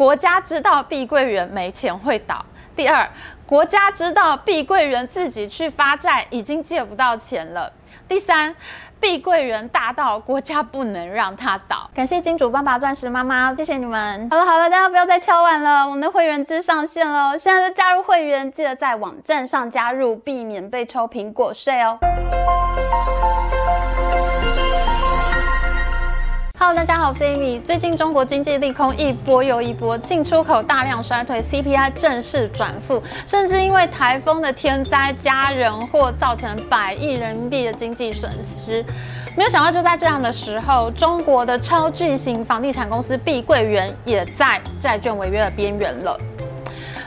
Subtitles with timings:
[0.00, 2.36] 国家知道碧桂园没钱会倒；
[2.74, 3.06] 第二，
[3.44, 7.70] 国家知道碧桂园自己去发债已经借不到钱了；
[8.08, 8.56] 第三。
[8.98, 11.90] 碧桂园大到国家不能让它倒。
[11.94, 14.28] 感谢金主爸爸、钻石妈妈，谢谢你们。
[14.30, 21.98] 好了好了，大家不要再敲碗了，我们的会员制上线了，现在就加入会员，记得在网站上加入，避免被抽苹果税哦。
[26.62, 27.58] Hello，大家好，我是 Amy。
[27.62, 38.84] 最近中国经济利空一波又一波，进出口大量衰退，CPI 正式转负，甚至因为台风的天灾加人祸，造成百亿人民币的经济损失。
[39.34, 46.20] 没有想到，就在这样的时候，中国的超巨型房地产公司碧桂园也在债券违约的边缘了。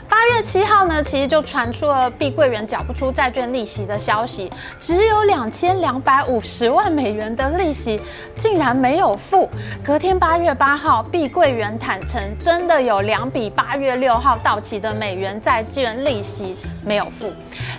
[0.08, 8.00] 八月七号呢，其实就传出了碧桂园缴不出债券利息的消息，只有两千两百五十万美元的利息
[8.36, 9.48] 竟然没有付。
[9.84, 17.32] 隔天八月八号，碧桂园坦承真的有两笔八月六号到期的美元债券利息没有付，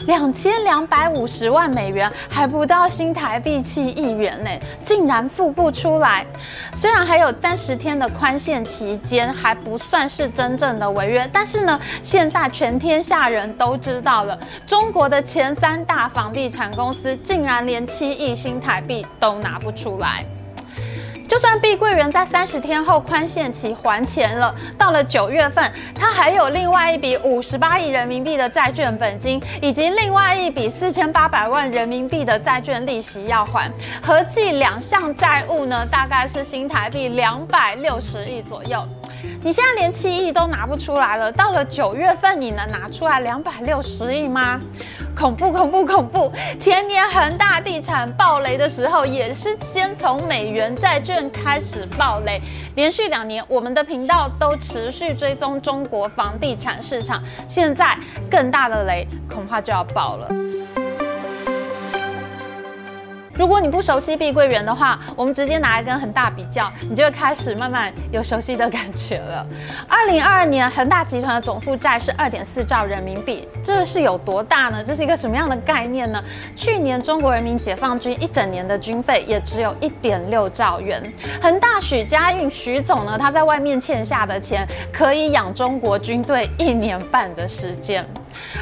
[0.06, 4.50] 两千两百五十万美元还不到新台币七亿元呢，
[4.84, 6.26] 竟然付不出来。
[6.74, 11.80] 虽然还有三十天的宽限期间，还不算是真正的违约，但是呢，
[12.18, 20.24] 现在全天下人都知道了，中国的前三大房地产公司竟然连七亿新台币都拿不出来。
[21.28, 33.72] 就算碧桂园在三十天后宽限期还钱了，到了九月份，它还有另外一笔五十八亿人民币的债券本金，以及另外一笔四千八百万人民币的债券利息要还，
[34.04, 38.86] 合计两项债务呢，大概是新台币两百六十亿左右。
[39.42, 44.60] 你现在连七亿都拿不出来了，到了九月份你能拿出来两百六十亿吗？
[45.16, 46.32] 恐怖恐怖恐怖！
[46.60, 52.42] 前年恒大地产暴雷的时候，也是先从美元债券开始暴雷，
[52.76, 57.98] 连续两年我们的频道都持续追踪中国房地产市场，现在
[58.30, 60.30] 更大的雷恐怕就要爆了。
[63.38, 69.46] 如果你不熟悉碧桂园的话，我们直接拿来跟恒大比较，你就会开始慢慢有熟悉的感觉了。
[69.90, 74.84] 二零二二年，恒大集团的总负债是二点四兆人民币，这是有多大呢？
[74.84, 76.24] 这是一个什么样的概念呢？
[76.56, 81.02] 去年中国人民解放军一整年的军费也只有一点六兆元。
[81.42, 88.06] 恒大许家印许总呢，他在外面欠下的钱可以养中国军队一年半的时间。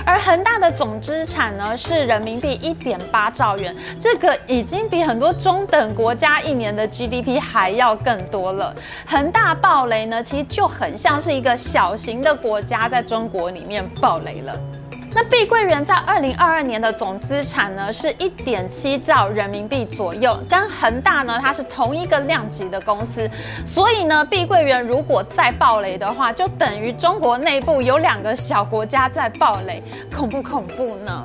[0.06, 8.74] 而恒大的总资产呢，是人民币一点八兆元，这个已经比很多中等国家一年的 GDP 还要更多了。
[9.06, 14.58] 恒大暴雷呢，其实就很像是一个小型的国家在中国里面暴雷了。
[15.16, 23.30] 那碧桂园在二零二二年的总资产呢，是一点七兆人民币左右，跟恒大呢，它是同一个量级的公司，
[23.64, 29.84] 所以呢，碧桂园如果再暴雷的话，就等于中国内部有两个小国家在暴雷，
[30.16, 31.24] 恐不恐怖呢？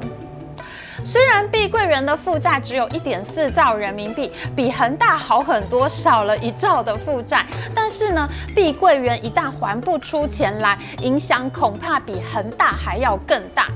[1.11, 13.69] 虽然碧桂园的负债只有一点四兆人民币，比恒大好很多，少了一兆的负债，但是呢，碧桂园一旦还不出钱来，影响恐怕比恒大还要更大。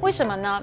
[0.00, 0.60] 为什么呢？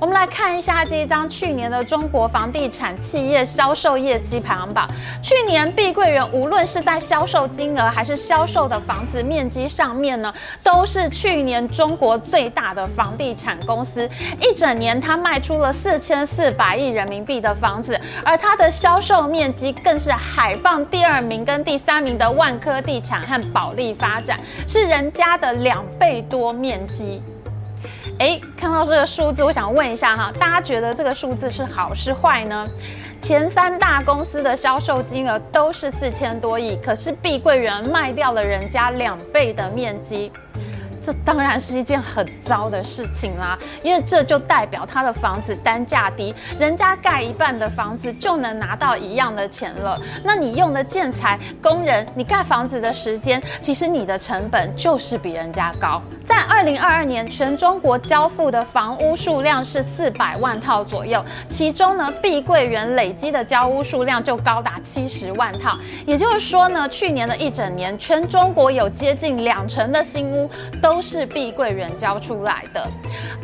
[0.00, 4.88] 我们来看一下这一张去年的中国房地产企业销售业绩排行榜。
[5.22, 10.32] 去年碧桂园无论是在销售金额还是销售的房子面积上面呢，
[10.62, 14.08] 都是去年中国最大的房地产公司。
[14.40, 27.22] 一整年它卖出了四千四百亿人民币的房子，而它的销售面积更是海放第二名跟第三名的万科地产和保利发展，是人家的两倍多面积。
[28.18, 32.66] 诶，看到这个数字，我想问一下哈，大家觉得这个数字是好是坏呢？
[33.20, 40.32] 前三大公司的销售金额都是四千多亿，可是碧桂园卖掉了人家两倍的面积。
[41.06, 49.96] 这当然是一件很糟的事情啦，因为这就代表他的房子单价低，人家盖一半的房子就能拿到一样的钱了。
[50.24, 56.02] 那你用的建材、工人，你盖房子的时间，其实你的成本就是比人家高。
[56.26, 65.78] 在二零二二年，全中国交付的房屋数量是四百万套左右，其中呢，碧桂园累积的交屋数量就高达七十万套。
[66.04, 70.50] 也就是说呢，去年的一整年，全中国有接近两成的新屋
[70.82, 70.95] 都。
[70.96, 72.90] 都是碧桂园交出来的。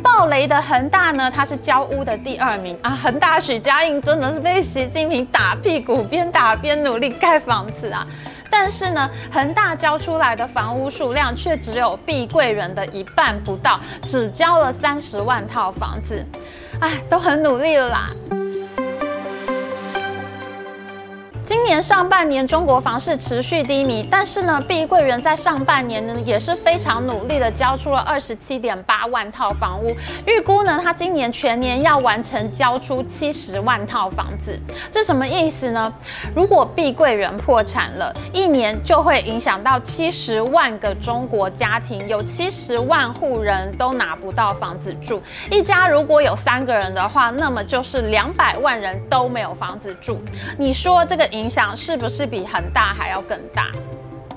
[0.01, 2.89] 暴雷的恒大呢，它是交屋的第二名啊。
[2.89, 8.07] 恒大许家印真的是被习近平打屁股，边打边努力盖房子啊。
[8.49, 16.25] 但是呢，恒大交出来的房屋数量却只有碧桂园的一半不到，只交了三十万套房子。
[16.79, 18.09] 哎，都很努力了啦。
[21.53, 29.95] 今年上半年中国房市持续低迷，但是呢，碧桂园在上半年呢也是非常努力的交出了二十七点八万套房屋，
[30.25, 34.59] 预估呢，它今年全年要完成交出七十万套房子。
[34.89, 35.93] 这什么意思呢？
[36.35, 45.21] 如果碧桂园破产了，一年就会影响到七十万个中国家庭，有七十万户人都拿不到房子住。
[45.51, 50.19] 一家如果有三个人的话，那么就是两百万人都没有房子住。
[50.57, 53.69] 你说这个影影响是不是比恒大还要更大？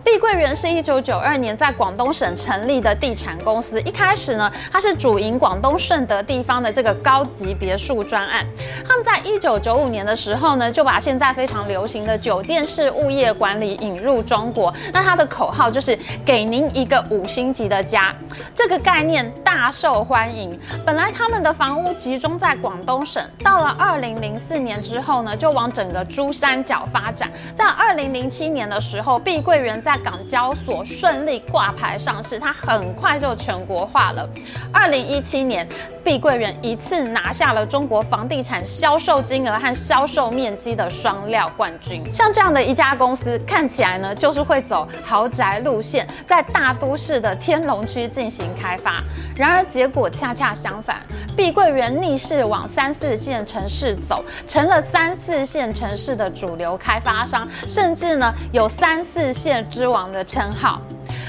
[0.06, 3.81] 碧桂园是一九九二年在广东省成立的地产公司。
[3.81, 8.47] 一开始呢，它是主营广东顺德地方的这个高级别墅专案。
[8.88, 14.73] 他们在一九九五年的时候呢，就把现在非常流行的酒店式物业管理引入中国。
[14.93, 18.14] 那它的口号就是“给您一个五星级的家”。
[18.55, 20.56] 这个概念大受欢迎。
[20.85, 27.29] 本来他们的房屋集中在广东省，到了二零零四年之后呢，就往整个珠三角发展。
[27.59, 34.29] 在二零零七年的时候，碧桂园在港交所顺利挂牌上市，它很快就全国化了。
[34.73, 35.67] 二零一七年，
[36.05, 42.03] 碧桂园一次拿下了中国房地产销售金额和销售面积的双料冠军。
[42.13, 49.03] 像这样的一家公司，看起来呢就是会走豪宅路线，在大都市的天龙区进行开发。
[49.37, 51.01] 然而结果恰恰相反，
[51.37, 60.81] 碧桂园逆势往三四线城市走，成了三四线城市的主流开发商，甚至呢有三四线之王的称号。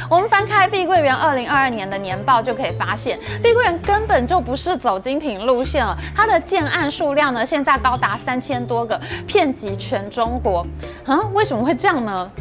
[0.09, 5.97] 我们翻开碧桂园二零二二年的年报，就可以发现，碧桂园根本就不是走精品路线了。
[6.15, 10.65] 它的建案数量呢，现在高达三千多个，遍及全中国。
[11.05, 12.31] 啊，为什么会这样呢？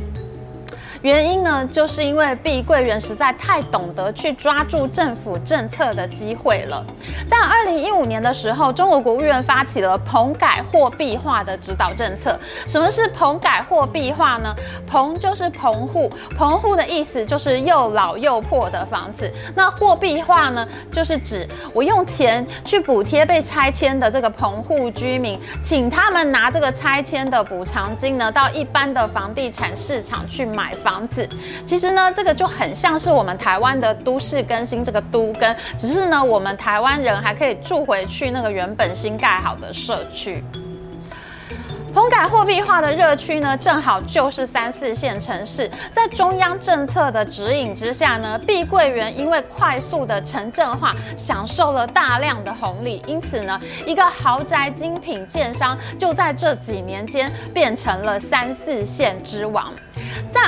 [1.06, 6.84] 原因呢，就是因为碧桂园实在太懂得去抓住政府政策的机会了。
[7.30, 12.36] 在二零一五年的时候，中国国务院发起了棚改货币化的指导政策。
[12.66, 14.52] 什么是棚改货币化呢？
[14.84, 19.32] 棚就是棚户，棚户的意思就是又老又破的房子。
[19.54, 30.95] 那货币化呢，就是指我用钱去补贴被拆迁的这个棚户居民，请他们拿这个拆迁的补偿金呢，到一般的房地产市场去买房。
[30.96, 31.28] 房子，
[31.66, 40.42] 其实呢，这个就很像是我们台湾的都市更新这个都更，只是呢，我们台湾人还可以住回去那个原本新盖好的社区。
[41.92, 45.70] 棚改货币化的热区呢，正好就是三四线城市。
[45.94, 59.70] 在中央政策的指引之下呢，碧桂园因为快速的城镇化，享受了大量的红利，因此呢，一个豪宅精品建商就在这几年间变成了三四线之王。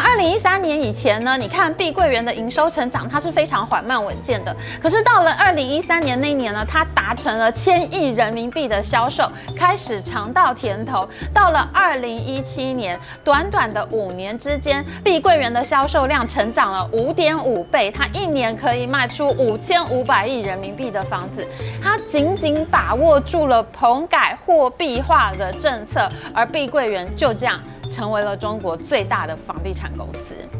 [0.01, 4.55] 二零一三年以前呢，你看碧桂园的营收成长，它是非常缓慢稳健的。
[4.81, 11.09] 可是到了二零一三年那一年呢，它达成了千亿人民币的销售，开始尝到甜头。
[11.35, 21.47] 到了二零一七年，短短的五年之间，碧桂园的销售量成长了五点五倍，它一年可以卖出五千五百亿人民币的房子。
[21.83, 27.61] 它紧紧把握住了棚改货币化的政策，而碧桂园就这样。
[27.91, 30.58] 成为了中国最大的房地产公司。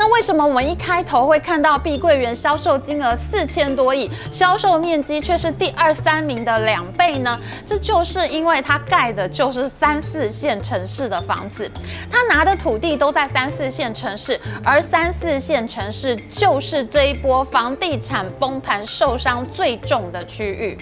[0.00, 7.38] 那为什么我们一开头会看到碧桂园销售金额四千多亿，销售面积却是第二三名的两倍呢？
[7.66, 11.70] 这就是因为它盖的就是三四线城市的房子，
[12.10, 20.78] 它拿的土地都在三四线城市，而三四线城市就是这一波房地产崩盘受伤最重的区域。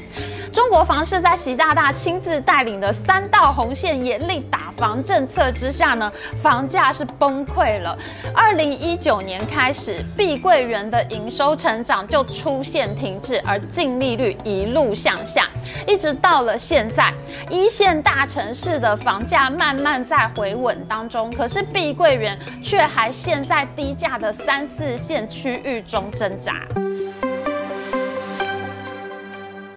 [0.52, 6.10] 中国房市在习大大亲自带领的三道红线严厉打房政策之下呢，
[6.40, 7.98] 房价是崩溃了。
[8.32, 9.07] 二零一九。
[9.08, 15.48] 九年开始，碧桂园的营收成长就出现停滞，而净利率一路向下，
[15.86, 17.10] 一直到了现在，
[17.48, 26.68] 一线大城市的房价慢慢在回稳当中，可是碧桂园却还陷在低价的三四线区域中挣扎。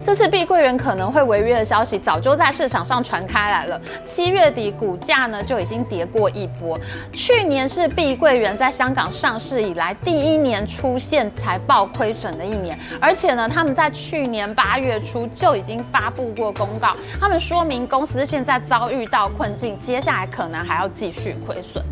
[0.04, 3.80] 这次碧桂园可能会违约的消息早就在市场上传开来了。
[4.04, 6.78] 七月底股价呢就已经跌过一波。
[7.12, 21.82] 去年是碧桂园在香港上市以来第一年出现财报亏损的一年，而且呢，他们在去年八月初就已经发布过公告，他们说明公司现在遭遇到困境，接下来可能还要继续亏损。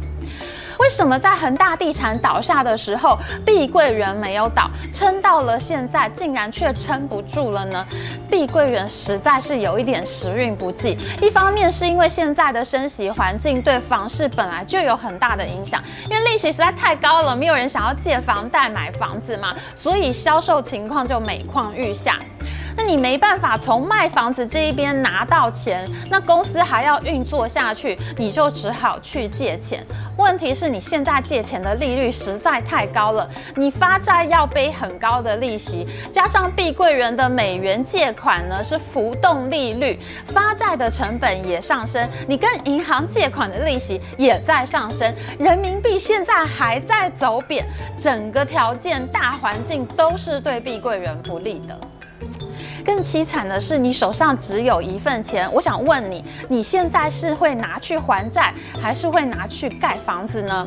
[0.91, 3.17] 为什么在恒大地产倒下的时候，
[3.47, 7.87] 碧桂园没有倒，撑到了现在，竟然却撑不住了呢？
[8.29, 10.99] 碧桂园实在是有一点时运不济。
[11.23, 15.81] 一方面是因为现在的升息环境对房市本来就有很大的影响，
[16.11, 22.19] 因为利息实在太高了，没有人想要借房贷买房子嘛，所以销售情况就每况愈下。
[22.83, 29.87] 那你没办法从卖房子这一边拿到钱，那公司还要运作下去，你就只好去借钱。
[30.17, 47.63] 问题是你现在借钱的利率实在太高了，你发债要背很高的利息，加上碧桂园的美元借款呢是浮动利率，发债的成本也上升，你跟银行借款的利息也在上升，人民币现在还在走贬，
[48.01, 51.79] 整个条件大环境都是对碧桂园不利的。
[52.85, 55.51] 更凄惨的是，你手上只有一份钱。
[55.53, 60.67] 我想问你，你现在是会拿去还债，还是会拿去盖房子呢？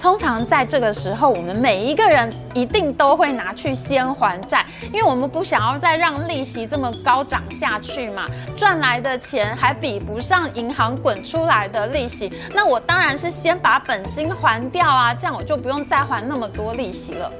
[0.00, 8.26] 通常在这个时候，我们每一个人一定都会拿去先还债，因为我们不想要再让利息这么高涨下去嘛。
[8.56, 17.30] 赚来的钱还比不上银行滚出来的利息，那我当然是先把本金还掉啊，这样我就不用再还那么多利息了。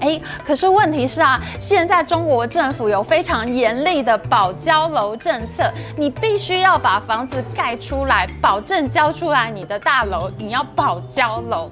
[0.00, 11.70] 哎，可是问题是啊，现在中国政府有非常严厉的保交楼政策，你必须要把房子盖出来，保证交出来你的大楼，你要保交楼。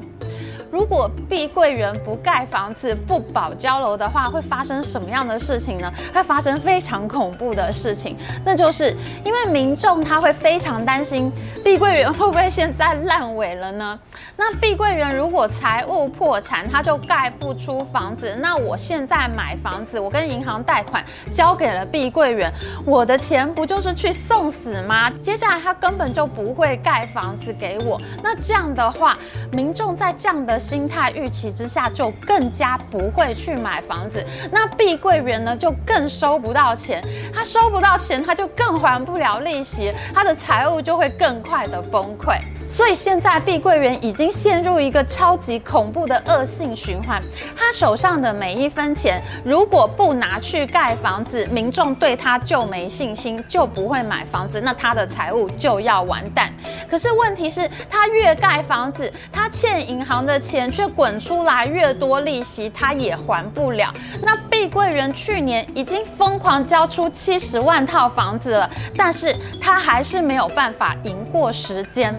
[0.68, 5.90] 如果碧桂园不盖房子、不保交楼的话，会发生什么样的事情呢？
[6.12, 11.33] 会发生非常恐怖的事情，那就是因为民众他会非常担心
[11.66, 13.99] 碧桂园会不会现在烂尾了呢？
[14.37, 18.38] 那碧桂园如果财务破产，他就盖不出房子。
[18.40, 22.52] 那我现在买房子，我跟银行贷款交给了碧桂园，
[22.85, 25.11] 我的钱不就是去送死吗？
[25.20, 28.00] 接下来他根本就不会盖房子给我。
[28.23, 29.18] 那这样的话，
[29.50, 34.25] 民众在这样的心态预期之下，就更加不会去买房子。
[34.52, 37.02] 那碧桂园呢，就更收不到钱。
[37.35, 42.55] 他收不到钱，他就更还不了利息，他的财务就会更快的崩溃。
[42.68, 47.20] 所以现在碧桂园已经陷入一个超级恐怖的恶性循环。
[47.56, 56.52] 他手上的每一分钱，如果不拿去盖房子，民众对他就没信心，就不会买房子，那他的财务就要完蛋。
[56.90, 63.92] 可是问题是，他越盖房子，他欠银行的钱却滚出来越多利息，他也还不了。
[64.23, 72.14] 那碧桂园去年已经疯狂交出七十万套房子了，但是他还是没有办法赢过时间。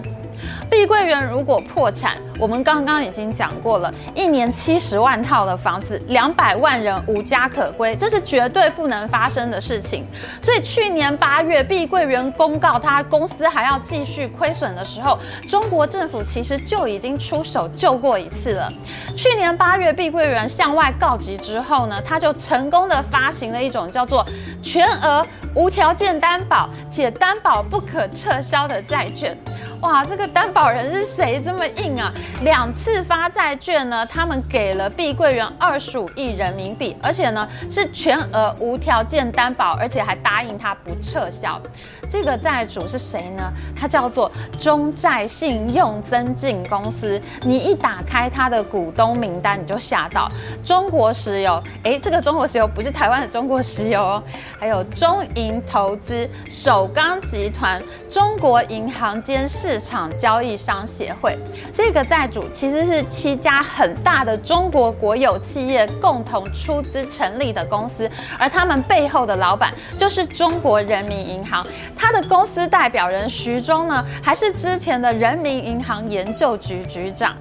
[0.70, 10.06] 碧桂园如果破产，我们刚刚已经讲过了，一年七十万套的房子，两百万人无家可归，这是绝对不能发生的事情。
[10.40, 18.70] 所以去年八月，碧桂园公告他公司还要继续亏损的时候，中国政府其实就已经出手救过一次了。
[19.16, 24.24] 去年八月，碧桂园向外告急之后呢，他就成功的发行了一种叫做
[24.62, 29.36] 全额无条件担保且担保不可撤销的债券。
[29.80, 32.12] 哇，这个担保人是谁这么硬啊？
[32.42, 41.60] 两次发债券呢，他们给了碧桂园二十五亿人民币，而且呢是全额无条件担保，而且还答应他不撤销。
[42.08, 43.52] 这个债主是谁呢？
[43.76, 47.20] 他叫做中债信用增进公司。
[47.42, 50.28] 你一打开他的股东名单，你就吓到
[50.64, 51.62] 中国石油。
[51.84, 54.22] 诶，这个中国石油不是台湾的中国石油哦，
[54.58, 59.68] 还有中银投资、首钢集团、中国银行间市。
[59.68, 61.38] 市场交易商协会，
[61.74, 71.66] 这个债主其实是七家很大的中国国有企业共同出资成立的公司，而他们背后的老板就是中国人民银行。
[71.98, 77.36] 他的公司代表人徐忠呢，还是之前的人民银行研究局局长。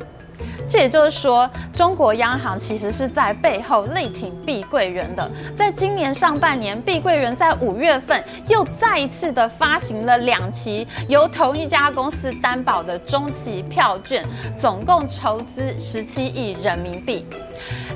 [0.69, 5.31] 这也就是说，中国央行其实是在背后力挺碧桂园的。
[5.57, 14.25] 在今年上半年，碧桂园在五月份又再一次的发行了两期由同一家公司担保的中期票券，
[14.59, 17.25] 总共筹资十七亿人民币。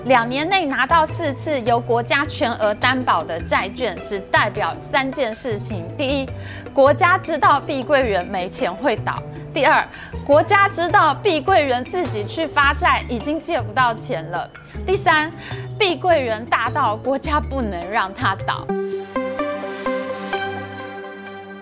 [0.05, 6.29] 两年内拿到四次由国家全额担保的债券，只代表三件事情：第一，
[6.73, 9.13] 国家知道碧桂园没钱会倒。
[9.53, 9.85] 第二，
[10.25, 14.49] 国家知道碧桂园自己去发债已经借不到钱了。
[14.87, 15.29] 第三，
[15.77, 18.65] 碧桂园大到国家不能让它倒。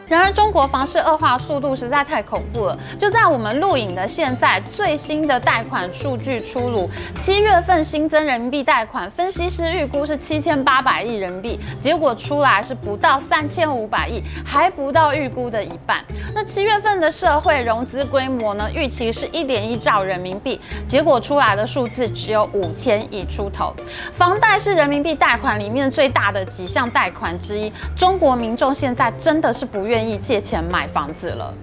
[0.10, 2.75] 然而，中国房市恶化速度实在太恐怖了。
[2.98, 6.89] 就在我们录影的现在，最新的贷款数据出炉，
[7.20, 16.04] 七月份新增人民币贷款，分析师预估是七千八百亿人民币，结果出来是不到三千五百亿，还不到预估的一半。
[16.34, 18.68] 那七月份的社会融资规模呢？
[18.74, 23.75] 预期是一点一兆人民币，结果出来的数字只有五千亿出头。
[24.12, 29.99] 房贷是人民币贷款里面最大的几项贷款之一，中国民众现在真的是不愿。
[30.00, 31.53] 愿意借钱买房子了。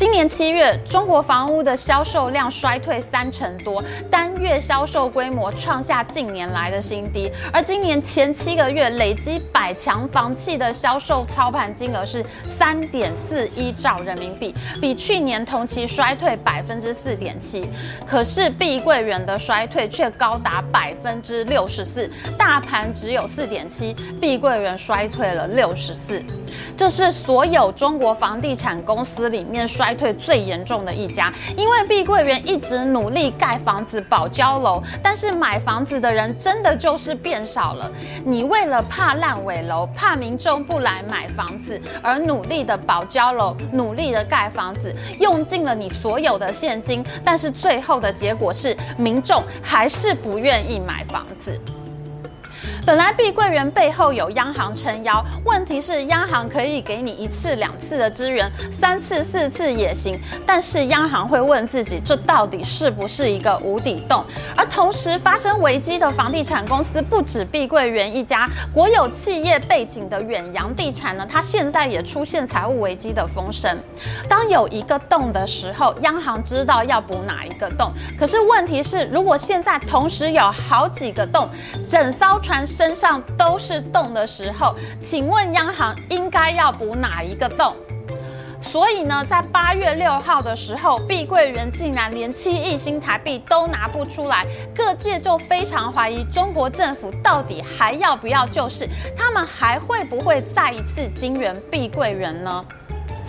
[0.00, 7.30] 今年七月，中国房屋的销售量衰退三成多，单月销售规模创下近年来的新低。
[7.52, 12.24] 而今年前七个月累积百强房企的销售操盘金额是
[12.56, 17.68] 三点四一兆人民币，比去年同期衰退百分之四点七。
[18.06, 26.22] 可是碧桂园的衰退却高达百分之六十四，大盘只有四点七，碧桂园衰退了六十四。
[26.74, 37.90] 这是所有中国房地产公司里面衰退最严重的一家，因为碧桂园一直努力盖房子保交楼，但是买房子的人真的就是变少了。
[38.24, 51.58] 你为了怕烂尾楼，怕民众不来买房子，而努力的保交楼，努力的盖房子，用尽了你所有的现金，但是最后的结果是民众还是不愿意买房子。
[52.86, 64.24] 本来碧桂园背后有央行撑腰，问题是央行可以给你一次两次的支援，三次四次也行，但是央行会问自己，这到底是不是一个无底洞？
[64.56, 73.78] 而同时发生危机的房地产公司不止碧桂园一家，国有企业背景的远洋地产呢，它现在也出现财务危机的风声。
[74.28, 81.48] 当有一个洞的时候，央行知道要补哪一个洞，可是问题是，如果现在同时有好几个洞，
[81.86, 82.66] 整艘船。
[82.70, 87.74] 身上都是洞的时候，请问央行应该要补哪一个洞？
[88.62, 102.64] 所以呢，在八月六号的时候，碧桂园竟然连七亿新台币都拿不出来，各界就非常怀疑中国政府到底还要不要救市，他们还会不会再一次金援碧桂园呢？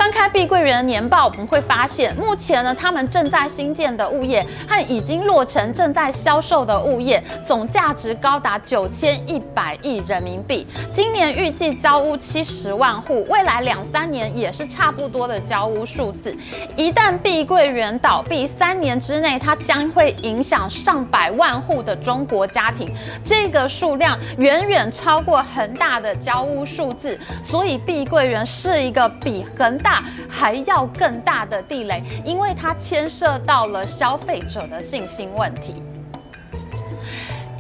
[0.02, 10.66] 翻开碧桂园年报，我们会发现，目前呢，他们正在新建的物业和已经落成、正在销售的物业，总价值高达九千一百亿人民币。
[10.90, 16.36] 今年预计交屋七十万户，未来两三年也是差不多的交屋数字。
[16.76, 22.92] 一旦碧桂园倒闭，三年之内，它将会影响上百万户的中国家庭，
[23.24, 27.20] 这个数量远远超过恒大的交屋数字。
[27.44, 35.84] 所以，碧桂园是一个比恒大大还要更大的地雷，因为它牵涉到了消费者的信心问题。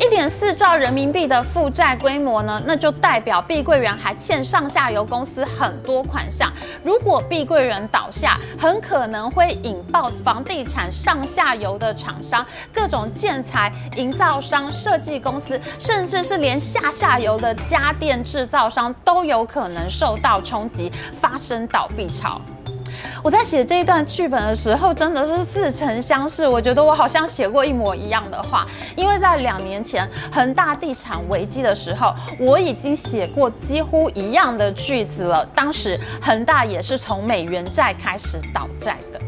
[0.03, 6.51] 一点四兆人民币的负债规模呢，那就代表碧桂园还欠上下游公司很多款项。
[6.83, 22.41] 如果碧桂园倒下，很可能会引爆房地产上下游的厂商，各种建材、营造商、设计公司，甚至是连下下游的家电制造商都有可能受到冲击，发生倒闭潮。
[23.23, 26.47] 我在写这一段剧本的时候，真的是似曾相识。
[26.47, 35.45] 我觉得我好像写过一模一样的话，因为在两年前恒大地产危机的时候，我已经写过几乎一样的句子了。
[35.55, 39.19] 当时恒大也是从美元债开始倒债的。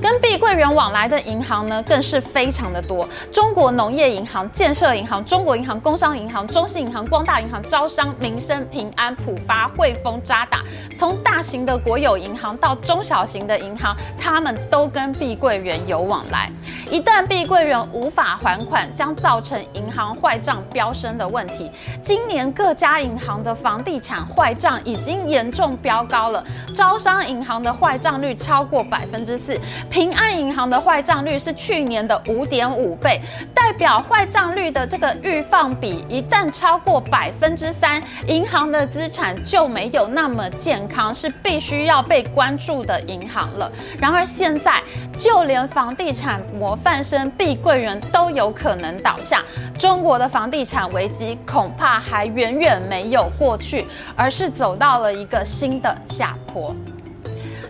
[0.00, 3.06] 跟碧桂园往来的银行呢，更是非常的多。
[3.30, 10.62] 中国农业银行、建设银行、中国银行、工商银行、中信银行、光大银行、招商、民生、平安、浦发、汇丰、渣打，
[10.98, 16.50] 从大型的国有银行到中小型的银行，他们都跟碧桂园有往来。
[16.90, 21.70] 一旦碧桂园无法还款，将造成银行坏账飙升的问题。
[22.02, 26.42] 今年各家银行的房地产坏账已经严重飙高了，
[26.74, 29.60] 招商银行的坏账率超过百分之四。
[29.90, 33.20] 平安银行的坏账率是去年的五点五倍，
[33.52, 43.70] 代表坏账率的这个预放比一旦超过百分之三，银行的资产就没有那么健康，是必须要被关注的银行了。
[43.98, 44.80] 然而现在，
[45.18, 49.42] 就连房地产模范生碧桂园都有可能倒下，
[49.76, 56.72] 中国的房地产危机恐怕还远远没有过去，而是走到了一个新的下坡。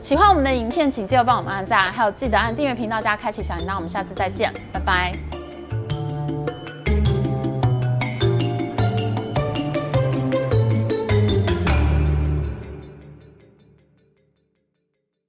[0.03, 3.77] 喜欢我们的影片，请记得帮我们按赞，还有记得按订阅频道加开启小铃铛。
[3.77, 5.40] 我们下次再见，拜拜。